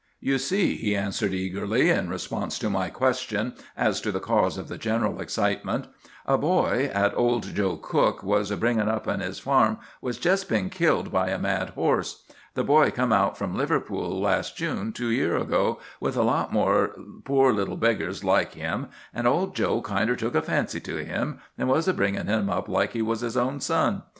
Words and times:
"'You 0.19 0.39
see,' 0.39 0.77
he 0.77 0.95
answered 0.95 1.31
eagerly, 1.31 1.91
in 1.91 2.09
response 2.09 2.57
to 2.57 2.71
my 2.71 2.89
question 2.89 3.53
as 3.77 4.01
to 4.01 4.11
the 4.11 4.19
cause 4.19 4.57
of 4.57 4.67
the 4.67 4.79
general 4.79 5.21
excitement, 5.21 5.85
'a 6.25 6.39
boy 6.39 6.89
'at 6.91 7.15
old 7.15 7.53
Joe 7.53 7.77
Cook 7.77 8.23
was 8.23 8.49
bringin' 8.49 8.89
up 8.89 9.07
on 9.07 9.19
his 9.19 9.37
farm 9.37 9.77
has 10.03 10.17
jest 10.17 10.49
been 10.49 10.71
killed 10.71 11.11
by 11.11 11.27
a 11.29 11.37
mad 11.37 11.69
horse. 11.77 12.23
The 12.55 12.63
boy 12.63 12.89
come 12.89 13.13
out 13.13 13.37
from 13.37 13.55
Liverpool 13.55 14.19
las' 14.19 14.51
June 14.51 14.91
two 14.91 15.11
year 15.11 15.37
ago, 15.37 15.77
with 15.99 16.17
a 16.17 16.23
lot 16.23 16.51
more 16.51 16.95
poor 17.23 17.53
little 17.53 17.77
beggars 17.77 18.23
like 18.23 18.55
him; 18.55 18.87
an' 19.13 19.27
old 19.27 19.55
Joe 19.55 19.83
kinder 19.83 20.15
took 20.15 20.33
a 20.33 20.41
fancy 20.41 20.79
to 20.79 20.95
him, 21.05 21.39
an' 21.59 21.67
was 21.67 21.87
a 21.87 21.93
bringin' 21.93 22.25
him 22.25 22.49
up 22.49 22.67
like 22.67 22.93
he 22.93 23.03
was 23.03 23.19
his 23.21 23.37
own 23.37 23.59
son. 23.59 24.01